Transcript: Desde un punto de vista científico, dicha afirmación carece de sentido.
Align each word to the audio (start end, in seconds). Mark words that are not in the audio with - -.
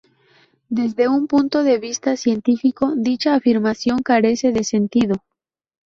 Desde 0.69 1.07
un 1.07 1.27
punto 1.27 1.61
de 1.63 1.77
vista 1.77 2.17
científico, 2.17 2.95
dicha 2.97 3.35
afirmación 3.35 3.99
carece 4.01 4.51
de 4.51 4.63
sentido. 4.63 5.21